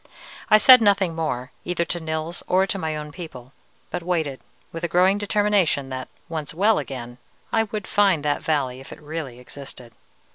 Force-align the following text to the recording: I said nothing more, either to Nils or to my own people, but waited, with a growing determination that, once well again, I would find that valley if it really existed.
I 0.49 0.57
said 0.57 0.81
nothing 0.81 1.13
more, 1.13 1.51
either 1.63 1.85
to 1.85 1.99
Nils 1.99 2.41
or 2.47 2.65
to 2.65 2.79
my 2.79 2.95
own 2.95 3.11
people, 3.11 3.53
but 3.91 4.01
waited, 4.01 4.39
with 4.71 4.83
a 4.83 4.87
growing 4.87 5.19
determination 5.19 5.89
that, 5.89 6.07
once 6.27 6.55
well 6.55 6.79
again, 6.79 7.19
I 7.53 7.65
would 7.65 7.85
find 7.85 8.25
that 8.25 8.41
valley 8.41 8.79
if 8.79 8.91
it 8.91 8.99
really 8.99 9.37
existed. 9.37 9.93